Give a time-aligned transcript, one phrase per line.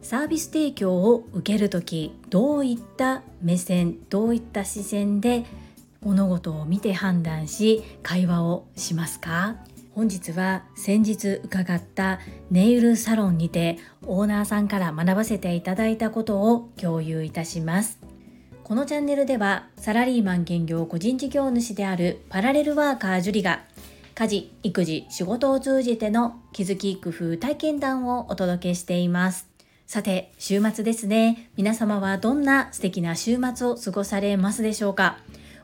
[0.00, 5.44] サービス提供を受ける時どういった目線どういった視線で
[6.00, 9.56] 物事を見て判断し会話をしますか？
[9.94, 12.20] 本日は先日伺った
[12.50, 17.98] ネイルサロンにてオーナーさんから学ばせていただいたことを共有いたします。
[18.62, 23.64] このチャンネルではサラリーマン兼業個人事業主であるパラレルワーカージュリが
[24.18, 29.46] 家事、育児、仕事を通じての気づき、工夫、体験談をお届けしています。
[29.86, 31.48] さて、週末ですね。
[31.56, 35.18] 皆様はどんな素敵な週末を過ごされますでしょうか？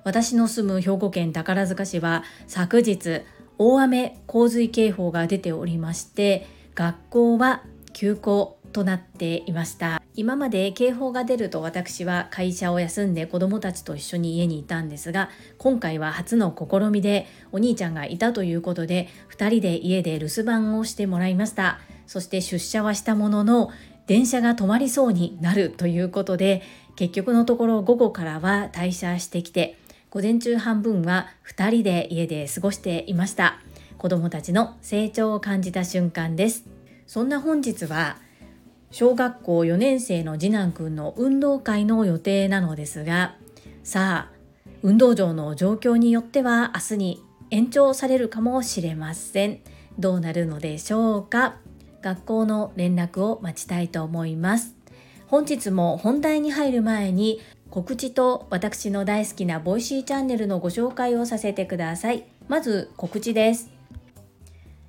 [0.04, 3.22] 私の住む兵庫県宝塚市は昨日
[3.59, 8.60] 大雨洪水警報が出ておりまして学校は休校。
[8.74, 10.02] となっていました。
[10.16, 21.79] 今まで警報が出ると私は会社を休んで子供たちと一緒に家にいたんですが今回は初の試みでお兄ちゃんがいたということで2人で家で留守番をしてもらいました。
[22.06, 23.71] そして出社はしたものの
[24.07, 26.63] 電車が止まりそうになるということで
[26.96, 29.79] 結局のところ午後からは退社してきて
[30.10, 33.60] 午前中半分は2人で家で過ごしていました。
[33.98, 36.66] 子供たちの成長を感じた瞬間です。
[37.07, 38.18] そんな本日は
[38.96, 43.34] 小学校4年生の次男くんの運動会の予定なのですが
[43.82, 44.32] さあ
[44.84, 49.59] 運動場の状況によっては明日に延長されるかもしれません。
[49.98, 51.56] どうなるのでしょうか？
[52.02, 54.76] 学校の連絡を待ちたいと思います。
[55.26, 62.26] 本日も本題に入る前に告知と私の大好きなボイシーチャンネルのご紹介をさせてください。
[62.46, 63.70] まず告知です。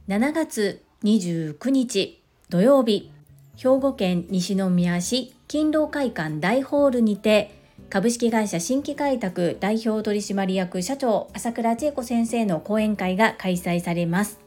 [0.08, 3.15] 7月29日土曜日。
[3.58, 14.40] 兵庫県西宮市勤労会館大ホールにて株式会社新規開拓代表取締役社長朝倉千恵子先生の講演会が開催されます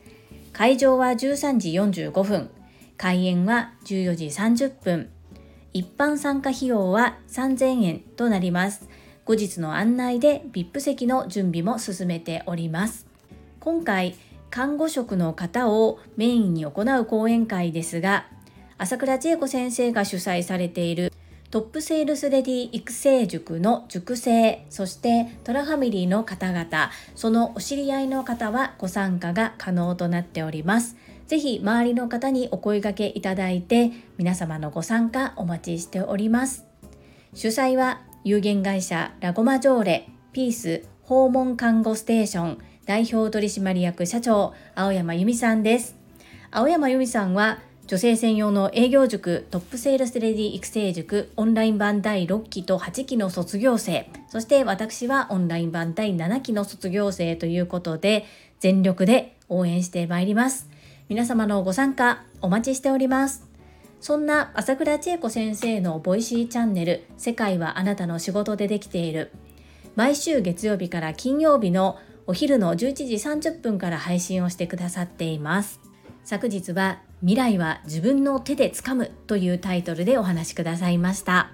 [0.53, 2.51] 会場は13時45分
[2.99, 5.09] 開演は14時30分。
[5.73, 8.89] 一般参加費用は3000円となります。
[9.25, 13.07] 後日の案内で VIP 席の準備も進めております。
[13.61, 14.17] 今回、
[14.51, 18.27] 看護職の方をメインに行う講演会ですが、
[18.81, 21.13] 朝倉千恵子先生が主催されている
[21.51, 30.97] トップセールスレディ育成塾の塾生、そしてトラファミリーの方々、そのお知り合いの方はご参加が可能となっております。
[31.27, 36.65] ぜひ周りの方にお声掛けいただいて皆様のご参加お待ちしております。
[37.35, 45.97] 主催は有限会社ラゴマジョーレピース訪問看護ステーション代表取締役社長青山由美さんです。
[46.51, 58.27] 青山由美さんは女性専用の営業塾トップセールスレディ育成塾オンライン版第6期と8期の卒業生そして私はオンライン版第7期の卒業生ということで
[58.61, 60.69] 全力で応援してまいります。
[61.09, 63.49] 皆様のご参加お待ちしております。
[64.03, 69.33] そんな朝倉千恵子先生のボイシーチャンネル世界はあなたの仕事でできている
[69.97, 75.81] 毎週月曜日から金曜日のお昼の11時30分から配信をしてくださっています。
[76.25, 81.51] 昨日は未来は自分の手でつかむというタイトルでお話しくださいました。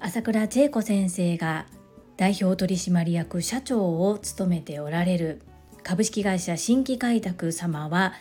[0.00, 1.66] 朝倉千恵子先生が
[2.16, 5.42] 代表取締役社長を務めておられる
[5.84, 8.14] 株式会社新規開拓様は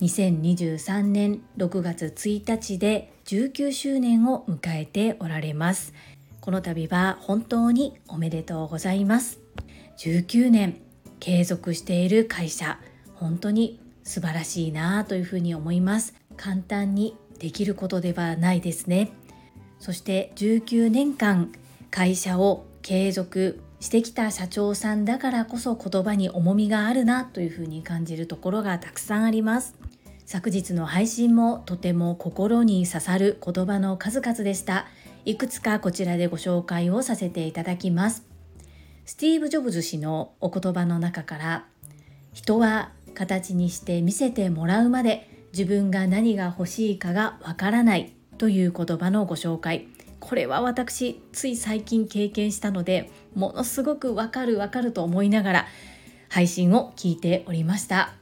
[0.00, 5.92] 2023年6月1日で19周年を迎えておられます。
[6.40, 9.40] この度は本当におめでとうございます。
[9.98, 10.80] 19年
[11.18, 12.78] 継続している会社
[13.16, 16.17] 本当に素晴らしいなというふうに思います。
[16.38, 19.12] 簡単にできることではないですね
[19.78, 21.52] そして19年間
[21.90, 29.76] 会社を継続してきた社長さんだからこそ言葉に重みがあるなというふうに感じるところがたくさんあります
[30.28, 34.86] 昨日の配信もとても心に刺さる言葉の数々でした。
[35.24, 38.26] いくつかこちらでご紹介をさせていただきます。
[39.06, 41.64] スティーブ・ジョブズ氏のお言葉の中から
[42.34, 49.88] 人は形にして見せてもらうまで自分が何が欲しいかがわからないという言葉のご紹介。
[50.20, 55.66] これは私つい最近経験したのでものすごくわかるわかると思いながら
[56.28, 58.14] 配信を聞いておりました。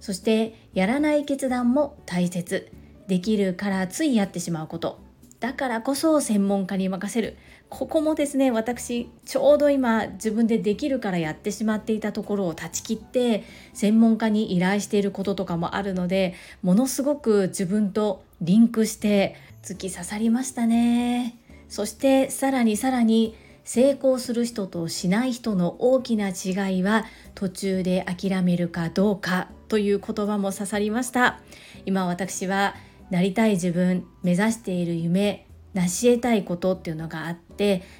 [0.00, 2.72] そしてやらない決断も大切。
[3.06, 4.98] できるからついやってしまうこと。
[5.38, 7.36] だからこそ専門家に任せる。
[7.74, 13.42] ここもですね私ちょうど今自分でできるからやってしまっていたところを断ち切って
[13.72, 19.34] 専門家に依頼していることとかもあるのでものすごく自分とリンクして
[19.64, 21.36] 突き刺さりましたね。
[21.68, 23.34] そしてさらにさらに
[23.64, 31.40] 成功する人としない人の大きな違いは途中で諦めるかどうかという言葉も刺さりました。
[31.86, 32.76] 今私は
[33.10, 37.43] なりたい自分目指している夢成し得たいことっていうのがあって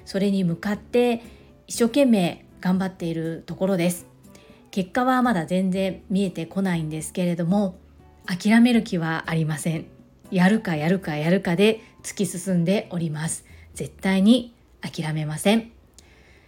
[0.04, 1.22] それに向かって
[1.66, 4.06] 一生懸命頑張っているところです。
[4.70, 7.76] 結果はまだ全然見えてこないんですけれども
[8.26, 9.86] 諦める気はありません。
[10.30, 13.44] やるかやるかやるかで突き進んでおります。
[13.74, 15.70] 絶対に諦めません。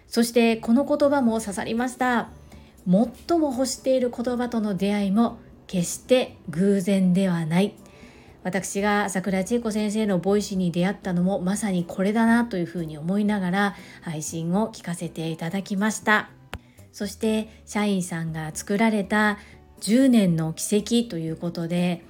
[0.08, 2.30] そしてこの言葉も刺さりました。
[2.88, 7.74] 最も欲している言葉との出会いも決して偶然ではない。
[8.46, 16.31] 私が朝倉千恵子先生のボイシーに出会ったのもまさにこれだなというふうに思いながら配信を聞かせていただきました。
[16.93, 19.38] そして社員さんが作られた
[19.81, 22.04] 10年の軌跡ということで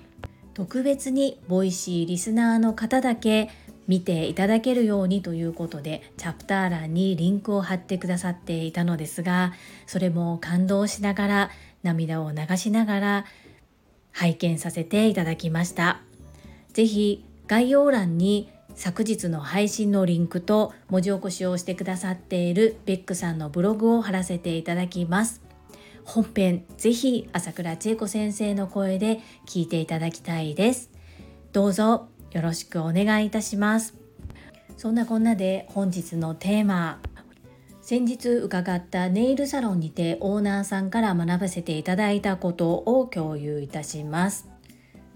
[0.52, 3.48] 特別にボイシーリスナーの方だけ
[3.88, 9.54] 見ていただけるようにということでチャプター欄にリンクを貼ってくださっていたのですが
[9.86, 11.50] それも感動しながら
[11.82, 13.24] 涙を流しながら
[14.12, 16.05] 拝見させていただきました。
[16.76, 25.40] 是非概要欄に昨日の配信のリンクと文字起こしをしてくださっているベックさんのブログを貼らせていただきます。
[26.04, 30.90] 本編ぜひ朝倉千恵子先生の声で聞いていただきたいです。
[31.54, 33.94] どうぞよろしくお願いいたします。
[34.76, 37.00] そんなこんなで本日のテーマ。
[37.80, 44.46] 先日伺ったネイルサロンにてオーナーさんから学ばせていただいたことを共有いたします。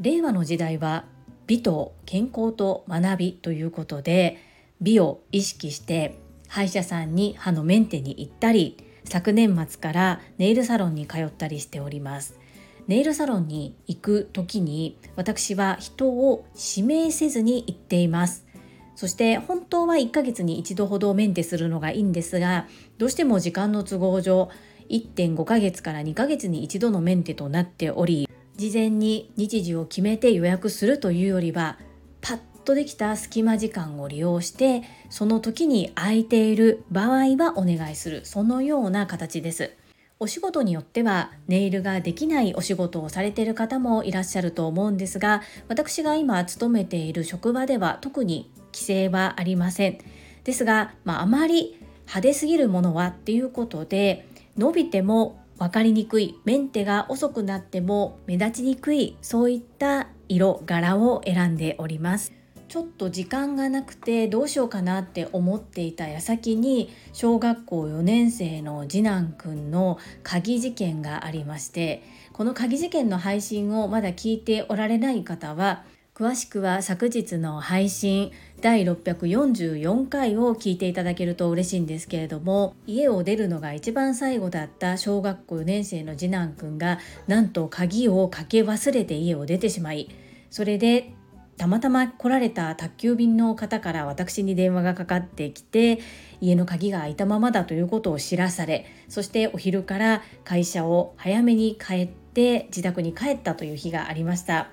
[0.01, 1.05] 令和の時代は
[1.51, 4.39] 美と健康と学びということで
[4.81, 6.17] 美を意識して
[6.47, 12.39] 歯医者さんに歯のメンテに行ったり昨年末からネイルサロンに通ったりしております。
[12.87, 18.47] ネイルサロンに行く時に私は人を指名せずに行っています。
[18.95, 22.69] そして本当は1ヶ月に1度ほどメンテするのがいいんですが
[22.99, 24.51] どうしても時間の都合上
[24.89, 28.30] 1.5ヶ月から2ヶ月に1度のメンテとなっており
[28.61, 31.79] 事前に日時を決めて予約するというよりは
[32.21, 38.21] パッとできた隙間時間を利用してその時に空いている場合はお願いする。
[38.27, 39.73] そのような形です。
[40.19, 49.97] お仕事によってはネイルができないお仕事をされている方もいらっしゃると思うんですが私が今勤めている職場では特に規制はありません。
[50.45, 54.29] ですが、まあ、あまり派手すぎるものはっていうことで
[54.59, 62.33] 伸びても分かりにくいメンテが遅くなっても目立ちにくいそういった色柄を選んでおります。
[62.69, 75.83] ちょっと時間がなくてどうしようかなって思っていた矢先に小学校4年生の次男くんの鍵事件がありましてこの鍵事件の配信をまだ聞いておられない方は
[76.15, 78.31] 詳しくは昨日の配信
[78.61, 90.09] 第644回を聞いていただけると嬉しいんですけれども家を出るのが一番最後だった小学校4年生の次男くんがなんと鍵をかけ忘れて家を出てしまい
[90.51, 91.15] それで
[91.61, 95.99] たまたま来られた宅急便の方から私に電話がかかってきて
[96.41, 104.69] 家の鍵が開いたままだということを知らされそしてお昼から会社を早めに帰って自宅に帰ったという日がありました。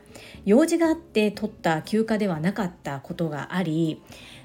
[0.45, 4.01] 用事があって取った休暇ではなかったことがあり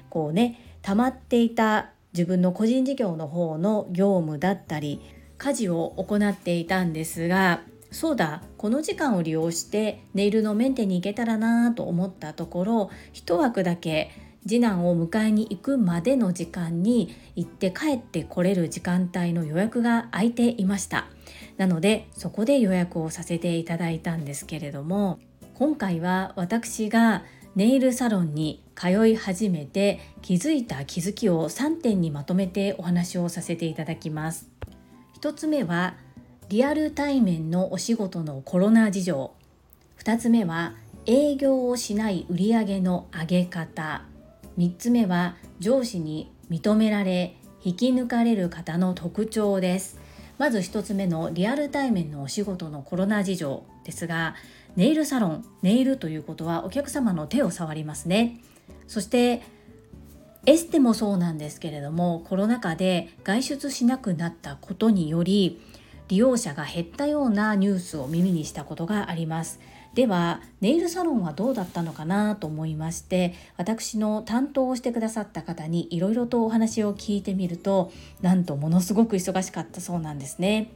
[0.09, 5.01] こうね溜まっていた自分の個人事業の方の業務だったり
[5.37, 7.61] 家事を行っていたんですが
[7.91, 14.11] そうだこの時間を利用してネイルのメンテに行けたらなと思ったところ一枠だけ
[14.45, 21.05] 次男を迎えに行くまでの時間に行って帰ってこれる時間帯の予約が空いていました。
[21.63, 25.19] なのでそこで予約をさせていただいたんですけれども
[25.53, 27.23] 今回は私が
[27.55, 34.49] ネイルサロンに通い始めて気づいた気づきを3点にまとめてお話をさせていただきます。
[35.21, 35.95] 1つ目は
[36.49, 39.33] リアル対面のお仕事のコロナ事情。
[39.99, 40.73] 2つ目は
[41.05, 44.03] 営業をしない売上の上げ方。
[44.57, 50.02] 3つ目は上司に認められ引き抜かれる方の特徴です。
[50.37, 54.35] まず1つ目のリアル対面のお仕事のコロナ事情ですが
[54.75, 58.39] ネイルサロンネイルということはお客様の手を触りますね。
[58.87, 59.41] そして
[60.45, 65.61] エステもそうなんですけれどもコロナ禍で外出しなくなったことにより
[66.09, 69.59] 利用者が減ったようなニュースを耳にしたことがあります。
[69.93, 80.71] ではネイルサロンはどうだったのかなと思いまして私の担当をしてくださった方にいろいろとお話を聞いてみるとなんとものすごく忙しかったそうなんですね。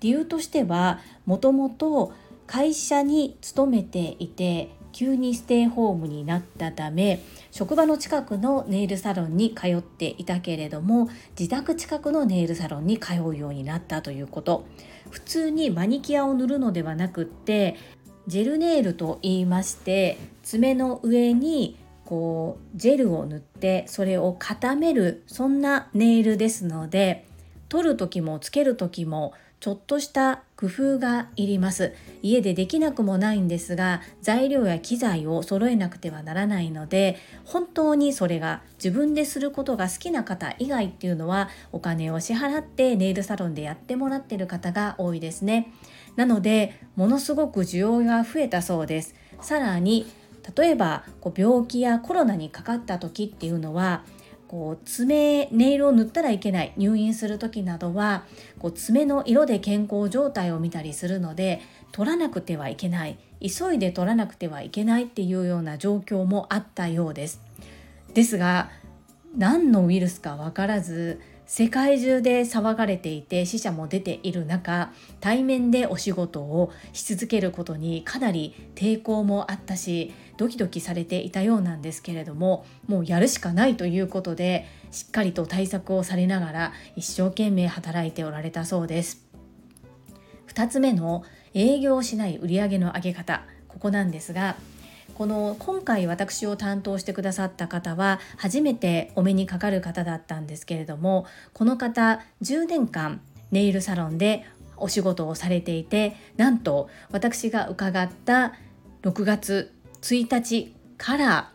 [0.00, 2.12] 理由としてはもともと
[2.46, 7.20] 会社に勤めていて急にステイホームになったため
[7.50, 11.08] 職場の近くのネイルサロンに通っていたけれども
[11.38, 14.66] 自宅近くのネイルサロンに通うようになったということ。
[15.10, 17.76] 普通にマニキュアを塗るのではなくって
[18.26, 27.26] ジェルネイルと言いまして爪の上にこうジェルを塗ってそれを固めるそんなネイルですので
[27.68, 29.32] 取る時もつける時も
[29.64, 31.94] ちょっとした工夫がいります。
[32.22, 37.16] 家でできなくもないんですが材料や機材を揃えなくてはならないので
[37.46, 45.72] 本当にそれが自分ですることが好きな方以外っていうのはお金を支払ってネイルサロンでやってもらってる方が多いですね。
[46.16, 50.06] なのでものすごく需要が増えたそうですさらに
[50.56, 54.04] 例えばこう病気やコロナにかかった時っていうのは
[54.46, 58.24] こう爪ネイルを塗ったらいけない入院する時などは
[58.58, 61.60] こう爪の色で健康状態を見たりするので
[61.92, 67.40] 取らなくてはいけない急いで取らなくてはいけないっていうような状況もあったようです。
[68.12, 68.70] ですが
[69.36, 89.24] 何のウイルスか分からず世界中で騒がれていて死者も出ている中対面でお仕事をし続けることにかなり抵抗もあったしドキドキされていたようなんですけれどももうやるしかないということでしっかりと対策をされながら一生懸命働いておられたそうです。
[90.48, 94.56] 2つ目の営業しない売上の上げ方ここなんですが
[95.14, 103.20] この今回私を担当してくださった方は初めてお目にかかる方だったんですけれどもこの方10年間
[103.52, 104.44] ネイルサロンで
[104.76, 108.54] お仕事をされていてなんと私が伺った
[109.02, 111.50] 6月1日から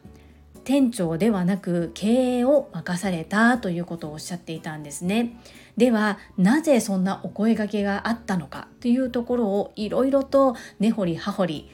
[0.63, 5.35] 店長ではなく経営を任されたということをおっしゃっていたんですね。
[5.77, 11.69] ではなぜそんなお声がけがあったのかというところをいろいろと根掘り葉掘り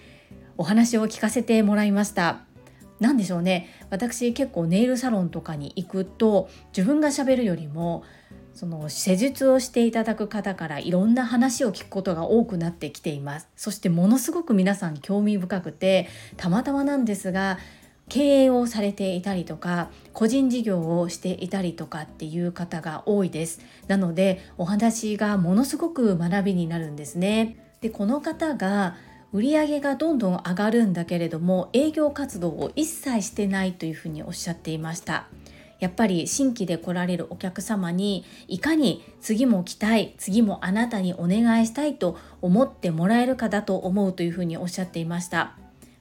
[0.57, 2.41] お話を聞かせてもらいました。
[2.99, 3.69] 何でしょうね。
[3.89, 8.03] 私結構ネイルサロンとかに行くと自分がしゃべるよりも
[8.53, 13.49] その施術をしていただく方からいろんな話を聞くことが多くなってきています。
[13.55, 16.07] そしてものすごく皆さん興味深くて
[16.37, 17.59] たまたまなんですが
[18.07, 23.59] 経営をされていたりとか個人事業をしていたりとかっていう方が多いです。
[23.87, 27.57] なのでお話がものすごく学びになるんですね。
[27.81, 28.95] でこの方が
[29.35, 35.27] 売り上げがどんどん上がるんだけれども営業活動を一切してないというふうにおっしゃっていました。
[35.81, 45.57] やっぱり新規で来られるお客様にいかに次も来たい次もあなたにお願いしたいと思ってもらえるかだと思うというふうにおっしゃっていました。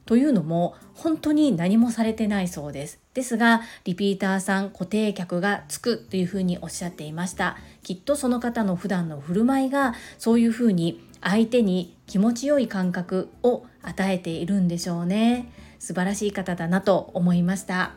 [0.07, 3.01] というのも本当に何もされてないそうです。
[3.15, 7.57] ですがリピーターさん固定客がつくというふうにおっしゃっていました。
[7.83, 15.51] きっとその方の普段の振る舞いがそういうふうに相手に気持ちよい感覚を与えているんでしょうね。
[15.79, 17.93] 素晴らしい方だなと思いました。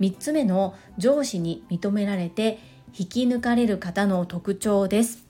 [0.00, 2.58] 3つ目の上司に認められて
[2.96, 5.24] 引き抜かれる方の特徴です。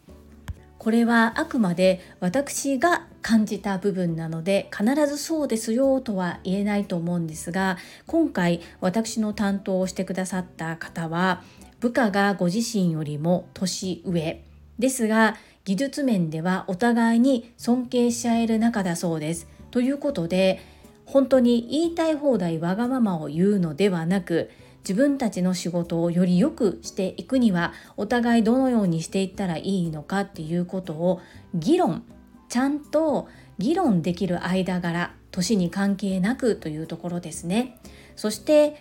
[0.78, 11.42] これはあくまで私が感じた部分なので必ずそうですよとは言えないと思うんですが今回私の担当をしてくださった方は
[11.80, 14.44] 部下がご自身よりも年上
[14.78, 19.48] ですが技術面ではお互いに尊敬し合える仲だそうです。
[19.70, 20.60] ということで
[21.06, 31.20] 本当に言いたい放題わがままを言うのではなく自分たちの仕事をより良くしていくにはお互いどのようにしていったらいいのかっていうことを
[31.54, 32.04] 議論
[32.48, 33.28] ちゃんと
[33.58, 37.78] 議論できる間柄年に関係なくというところですね
[38.14, 38.80] そして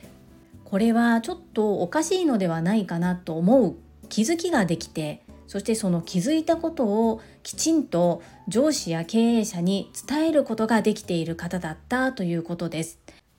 [0.65, 3.75] これはちょっとおかしいのではないかなと思う
[4.09, 5.22] 気づきができて
[5.53, 12.97] そしてその気づいたことをきちんと上司や経営者に伝えることができている方だったということです。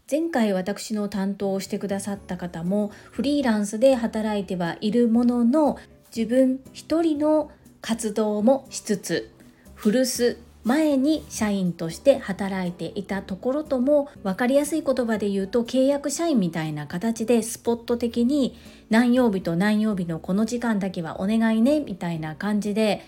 [0.09, 5.76] 前回私の担当をしてくださった方もフリーランスで働いてはいるものの
[6.16, 9.33] 自分一人の活動もしつつ
[9.75, 18.56] 古巣前に社員として働いていたところとも分かりやすい言葉で言うと契約社員みたいな形でスポット的に
[18.88, 23.02] 何曜日と何曜日のこの時間だけはお願いねみたいな感じで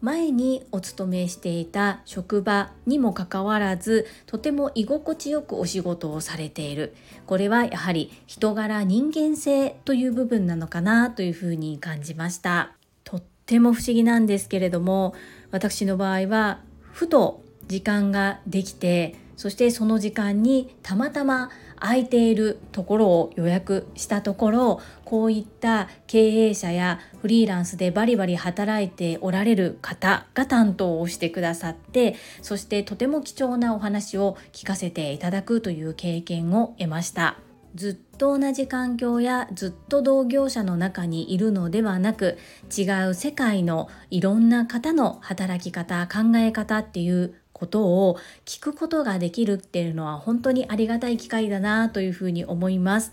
[0.00, 6.94] 前にお勤めしていた職場にもかかわらずとても居心地よくお仕事をされている。
[7.26, 12.72] これはやはり人柄人間性という部分なのかなというふうに感じました。
[13.04, 15.14] とっても不思議なんですけれども
[15.50, 16.60] 私の場合は
[16.92, 37.38] ふと時間ができてそしてその時間にたまたま空いているところを予約したところこういった経営者やフリーランスでバリバリ働いておられる方が担当をしてくださってそしてとても貴重なお話を聞かせていただくという経験を得ました。
[37.74, 42.38] ずっと同じ環境やずっと同業者の中にいるのではなく
[42.76, 53.12] 違う世界のいろんな方の働き方考え方っていうことを聞くことができるっていうのは本当にありがたい機会だなというふうに思います。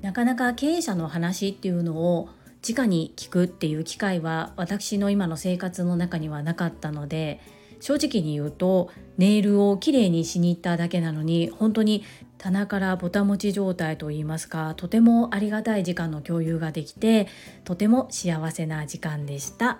[0.00, 2.28] なかなか経営者の話っていうのを
[2.68, 7.40] 直に聞くっていう機会は私の今の生活の中にはなかったので
[7.80, 12.04] 正直に言うとネイルをきれいにしに行っただけなのに本当に
[12.42, 17.28] 棚からぼたもち状態といいますかとてもありがたい時間の共有ができて
[17.62, 19.78] とても幸せな時間でした。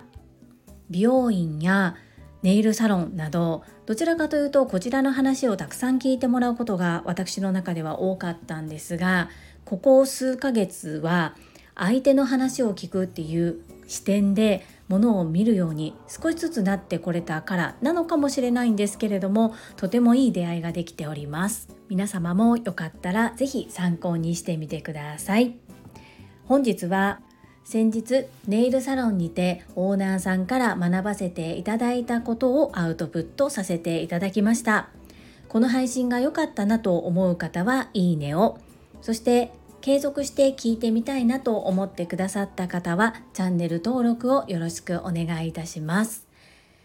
[0.89, 1.95] 美容院や
[2.41, 9.29] ネイルサロンなどどちらかというとこちらの話をたくさん聞いてもらうことが私の中では多かったんですが
[9.65, 11.35] ここ数ヶ月は
[11.75, 21.69] 相手の話を聞くっていう視点でものを見るように少しずつなってこれたからなのかもしれないんですけれどもとてもいい出会いができております。
[21.89, 25.55] 皆様もよかったら是非参考にしてみてください。
[26.45, 27.21] 本日は
[27.63, 34.89] 先日ネイルサロンにてオーナーさんから学ばせていただいたことをアウトプットさせていただきました。
[35.47, 38.57] この配信が良かったなと思う方はいいねを。
[39.01, 39.51] そして
[39.83, 46.25] 継続して聞いてみたいなと思ってくださった方はチャンネル登録をよろしくお願いいたします。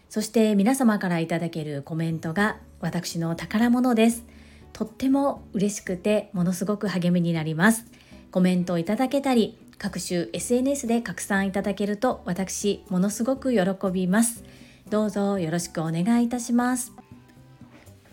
[0.09, 4.25] そして皆様からいただけるコメントが私の宝物です。
[4.73, 7.85] とっても嬉しくてものすごく励みになります。
[8.31, 13.61] コメントをいただけたり各種 SNS で拡散いただけると私ものすごく喜
[13.93, 14.43] びます。
[14.89, 16.91] どうぞよろしくお願いいたします。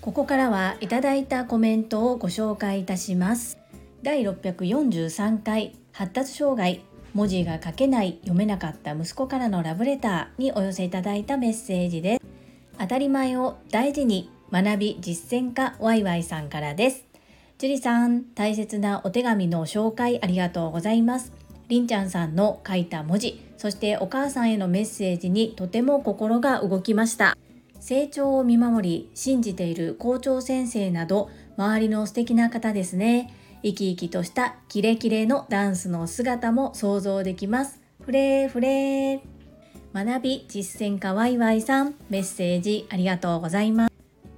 [0.01, 3.66] ここからはいただいたコメントをご紹介いたします。
[4.03, 6.85] 第643回発達障害
[7.15, 12.23] 文字が書けない読めなかった息子からのラブレターにお寄せいただいたメッセージです。
[12.79, 17.07] 当たり前を大事に学び実践家ワイワイさんからです。
[17.59, 21.33] 樹里さん大切なお手紙の紹介ありがとうございます。
[21.69, 27.37] りんちゃんさんの書いた文字そしてお母さんへのメッセージにとても心が動きました。
[27.81, 33.33] 成長を見守り信じている校長先生など周りの素敵な方ですね。
[33.63, 37.81] 生き生きとしたキレキレのダンスの姿も想像できます。
[38.03, 39.21] フレーフレー。
[39.95, 43.93] 学び実践家ワイワイさん、メッセージありがとうございます。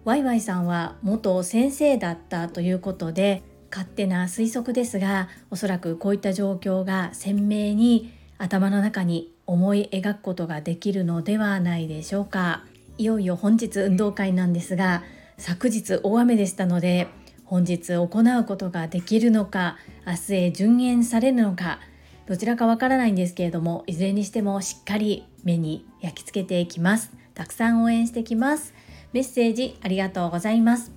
[0.04, 12.64] ワイワイさんは元先生だったということで、勝手な推測ですが、おそらくこういった状況が鮮明に頭の中に思い描くことができるのではないでしょうか。
[12.96, 15.02] いよいよ本日運動会なんですが、
[15.38, 17.06] 昨日大雨でしたので
[17.48, 21.80] 本日行うことができるのか明日へ順延されるのか
[22.26, 27.10] どちらかわからないんですけれどもいずれにしてもしっかり目に焼き付けていきます。
[27.32, 28.74] たくさん応援してきます。
[29.14, 30.92] メッセージありがとうございます。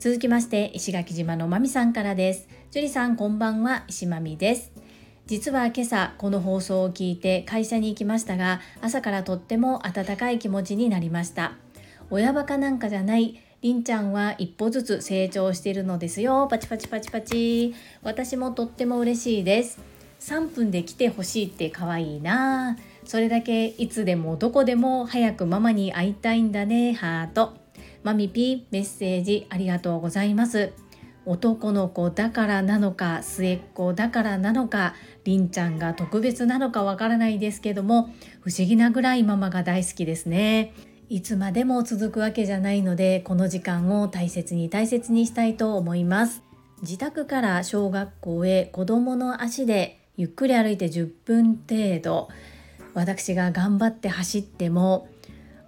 [0.00, 2.48] 続きまして石垣島のまみさんからです。
[2.72, 4.72] 樹里さんこんばんは石まみです。
[5.26, 11.52] 実は今朝この放送を聞いて会社に行きましたが朝からとっても温かい気持ちになりました。
[12.10, 16.46] 親バカなんかじゃないりんちゃんは一歩ずつ成長しているのですよ。
[16.48, 17.74] パチパチパチパチ。
[18.02, 19.78] 私もとっても嬉しいです。
[20.20, 22.76] 3分で来てほしいって可愛いな。
[23.04, 26.92] それだけいつでもどこでも早くママに会いたいんだね。
[26.92, 27.54] ハート。
[28.02, 30.72] マミピーメッセージありがとうございます。
[31.24, 40.72] 男の子だからなのか末っ子だからなのかりんちゃんが特別なのかわからないですけども不思議なぐらいママが大好きですね。
[41.08, 46.42] いつまでも続くわけじゃないのでこの時間を大切に大切にしたいと思います。
[46.82, 52.28] 自宅から小学校へ子供の足でゆっくり歩いて10分程度。
[52.94, 55.08] 私が頑張って走っても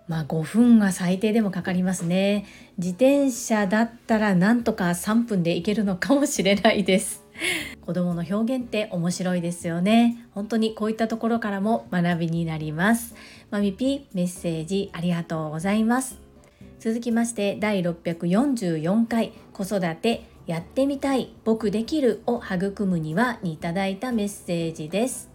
[0.08, 2.44] まあ5分は最低でもかかりますね。
[2.76, 7.27] 自転車だったらなんとか3分で行けるのかもしれないです。
[7.84, 10.26] 子供の表現って面白いですよね。
[10.32, 13.14] 本当にこういったところからも学びになります。
[13.50, 16.18] まみぴメッセージありがとうございます。
[16.80, 25.30] 続きまして第644回子育てやってみたい僕できるを育むにはにいただいたメッセージです。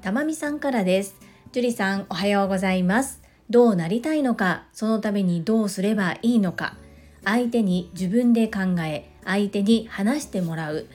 [0.00, 1.16] たまみさんからです。
[1.52, 3.22] 樹里さんおはようございます。
[3.50, 6.76] どうなりたいのかそのためにどうすればいいのか。
[7.24, 10.86] 相手に自分で考え相手に話してもらう。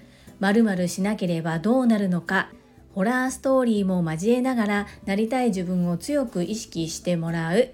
[0.44, 2.50] 〇〇しなければどうなるのか。
[2.94, 7.70] ホラーストーリーも交えながらなりたい自分を強く意識してもらう。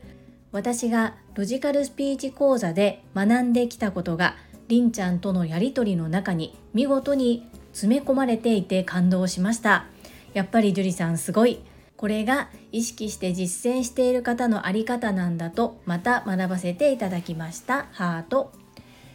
[0.51, 4.36] 私がロジカルスピーチ講座で学んできたことが
[4.67, 9.86] りんちゃんとのやり取りの中に見事に詰め込まれていて感動しました。
[10.34, 11.62] やっぱり樹里さんすごい。
[11.97, 17.88] これが意識して実践している方のあり方なんだとまた学ばせていただきました。
[17.93, 18.51] ハート。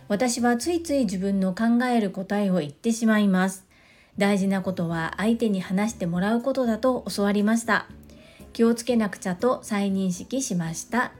[0.08, 3.66] 私はついつい自分の考える答えを言ってしまいます。
[4.18, 7.86] 大事なことは相手に話してもらうことだと教わりました。
[8.52, 11.12] 気をつけなくちゃと再認識しました。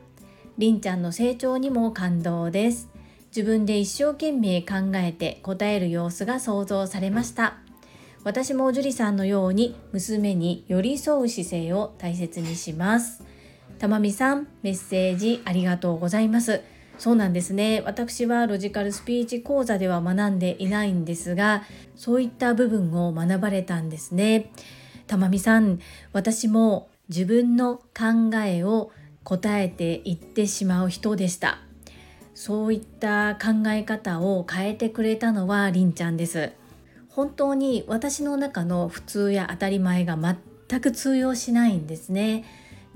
[0.59, 2.89] りんちゃんの成長にも感動です。
[3.35, 7.57] 自分で一生懸命考えて答える様子が想像されました。
[8.23, 13.25] 私も樹里さんのように娘に寄り添う姿勢を大切にします。
[13.79, 16.63] たまみさんメッセージありがとうございます。
[16.99, 17.83] そうなんですね。
[17.85, 21.65] 私はロジカルスピーチ講座では学んでいないんですが
[21.97, 24.51] そういった部分を学ばれたんですね。
[25.07, 25.81] たまみさん
[26.13, 28.91] 私も自分の考えを
[29.23, 31.59] 答えていってしまう人でした。
[32.35, 36.53] そういった考え方を変えてくれたのはりんちゃんです。
[37.09, 42.45] 本当に私の中の普通や当たり前が全く通用しないんですね。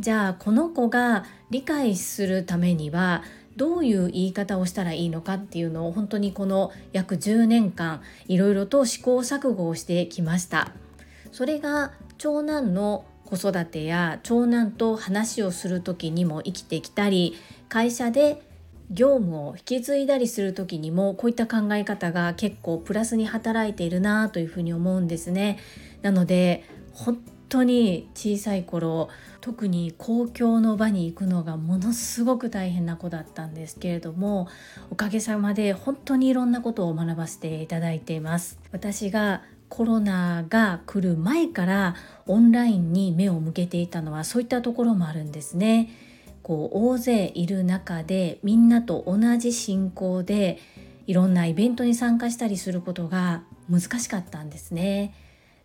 [0.01, 3.23] じゃあこの子が理解するためには
[3.59, 10.71] どういう言い方をしたらいいのかっていうのを本当にこの約10年間いろいろと試行錯誤をしてきました
[11.33, 17.37] それが長男の子育てや長男と話をする時にも生きてきたり
[17.69, 18.43] 会社で
[18.91, 25.59] 業務を引き継いだりする時にもこういった考え方が結構プラスに働いているなというふうに思うんですね。
[26.01, 27.19] なので本
[27.49, 29.09] 当に小さい頃
[29.49, 34.47] 特に公共の場に行くのがものすごく大変な子だったんですけれども
[34.91, 41.95] おかげさまで本当にいろんなことを学ばせていただいています私がコロナが来る前から
[42.27, 45.89] オンラインに目を向けていたのはそういったところもあるんですね。
[46.43, 50.59] こう大勢いる中でみんなと同じ進行で
[51.07, 55.15] いろんなイベントに参加したりすることが難しかったんですね。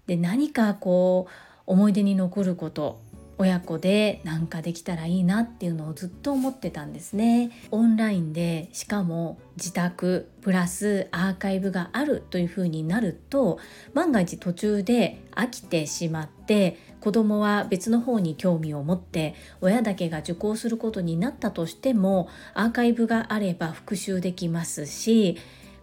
[0.07, 1.31] で何かこう
[1.65, 2.99] 思い出に残ること
[3.43, 7.51] 親子でなんかできたらいいなっていうのをずっと思ってたんですね。
[7.71, 13.59] オンラインでしかも自宅プラスアーカイブがあるというふうになると
[13.93, 25.37] 万が一途中で飽きてしまって子供は別の方に興味を持って親だけが受講することになったとしてもアーカイブがあれば復習できますし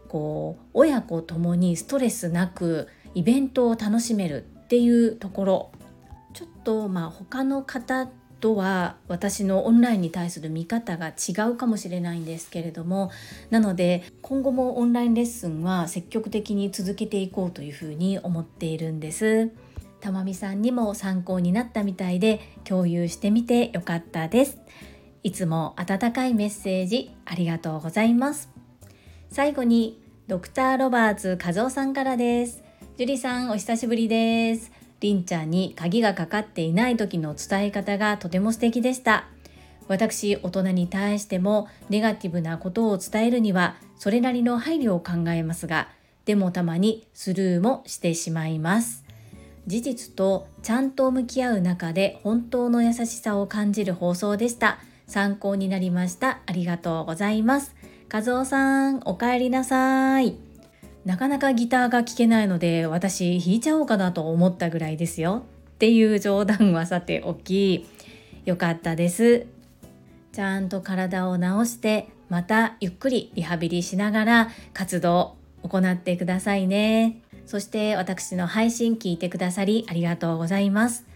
[0.08, 5.69] こう親子ともにストレスなくイベントを楽しめるっていうところ
[6.62, 8.08] とまあ他の方
[8.40, 13.10] とは私のオンラインに対する見方が違うかもしれないんですけれども
[13.50, 19.50] なので今後もオンラインレッスンは積極的に続けていこうというふうに思っているんです。
[20.00, 24.58] たまみさんにも参考になったみたいで共有してみてよかったです。
[25.22, 28.48] いつも温かいメッセージありがとうございます。
[29.28, 32.62] 最後にドクターロバーツ和夫さんからです。
[32.96, 34.79] 樹里さんお久しぶりです。
[35.00, 39.24] りんちゃんに鍵がかかっていない時の伝え方がとても素敵でした。
[39.88, 45.88] 私大人に対してもネガティブなことを伝えるにはそれなりの配慮を考えますが
[46.24, 49.04] でもたまにスルーもしてしまいます。
[49.66, 54.78] 事実とちゃんと向き合う中で本当の優しさを感じる放送でした。
[55.06, 56.40] 参考になりました。
[56.46, 57.74] ありがとうございます。
[58.12, 60.49] 和夫さんお帰りなさい。
[61.04, 65.44] なかなかギターが聴けないので私弾いちゃおうかなと思ったぐらいですよ。
[65.70, 67.86] っていう冗談はさておき
[68.44, 69.46] よかったです。
[70.32, 77.22] ちゃんと体を治してまたゆっくりリハビリしながら活動を行ってくださいね。
[77.46, 81.06] そして私の配信聞いてくださりありがとうございます。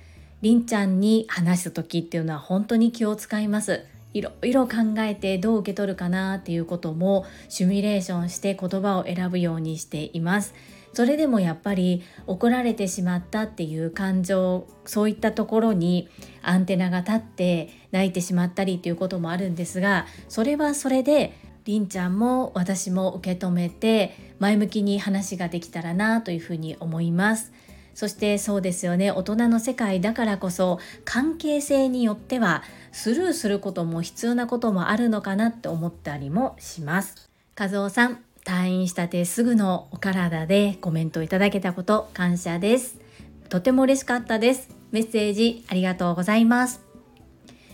[0.40, 3.84] りんちゃんに話す時っていうのは本当に気を使います。
[4.14, 10.54] いろいろ考えてどう受け取るかなっていうこともシミュレーションして言葉を選ぶようにしています。
[10.94, 16.08] それでもやっぱり怒られてしまったっていう感情そういったところに
[16.40, 27.52] アンテナが立って泣いてしまったりっていうこともあるんですがそれはそれでりんちゃんも私も受け止めて前向きに話ができたらなというふうに思います。
[27.94, 37.28] そしてそうですよね大人の世界だからこそ関係性によってはスルーすることも必要なこともあるのかなって思ったりもします。
[37.58, 43.00] 和夫さん退院したてすぐのお体でコメントいただけたこと感謝です。
[43.48, 44.68] とても嬉しかったです。
[44.92, 46.82] メッセージありがとうございます。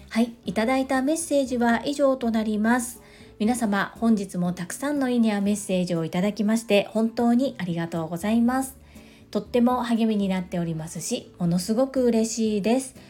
[0.09, 3.03] はいいただいたメッセージは以上となります。
[3.39, 8.75] 皆様本日もたくさんのいいねやメッセージをいただきまして本当にありがとうございます。
[9.31, 13.10] とっても励みになっておりますし、ものすごく嬉しいです。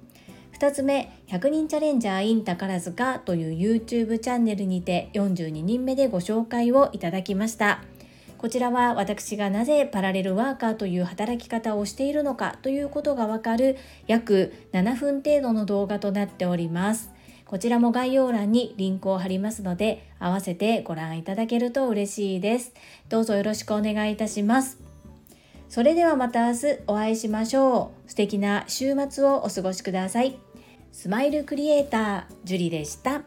[0.61, 7.81] 2つ目100人チャレンジャー in 宝塚という YouTube チャンネルにて42人目でご紹介をいただきました。
[8.37, 17.09] こちらは私がなぜパラレルワーカーという働き方をしているのかということがわかる約7分程度の動画となっております。
[17.47, 22.75] こちらも概要欄にリンクを貼りますので合わせてご覧いただけると嬉しいです。
[23.09, 24.77] どうぞよろしくお願いいたします。
[25.69, 28.09] それではまた明日お会いしましょう。
[28.09, 30.50] 素敵な週末をお過ごしください。
[30.91, 33.21] スマイルクリエイタージュリでした。